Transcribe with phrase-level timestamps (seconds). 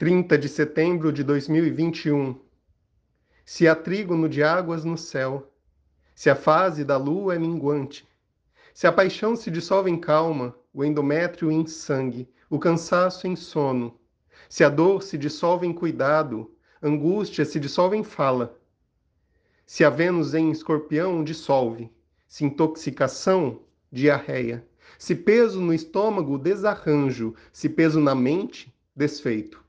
[0.00, 2.40] 30 de setembro de 2021.
[3.44, 5.52] Se há trígono de águas no céu,
[6.14, 8.08] se a fase da lua é minguante,
[8.72, 14.00] se a paixão se dissolve em calma, o endométrio em sangue, o cansaço em sono,
[14.48, 16.50] se a dor se dissolve em cuidado,
[16.82, 18.58] angústia se dissolve em fala,
[19.66, 21.92] se a Vênus em escorpião dissolve,
[22.26, 23.60] se intoxicação,
[23.92, 24.66] diarreia,
[24.98, 29.62] se peso no estômago, desarranjo, se peso na mente, desfeito.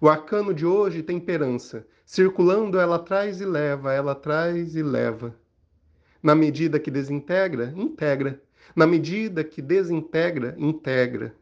[0.00, 1.86] O arcano de hoje, temperança.
[2.04, 5.34] Circulando, ela traz e leva, ela traz e leva.
[6.22, 8.42] Na medida que desintegra, integra.
[8.74, 11.34] Na medida que desintegra, integra.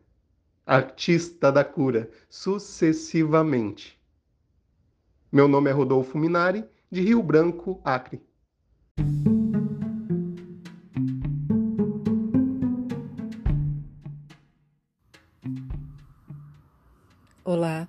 [0.67, 4.01] Artista da cura, sucessivamente.
[5.31, 8.21] Meu nome é Rodolfo Minari, de Rio Branco, Acre.
[17.45, 17.89] Olá.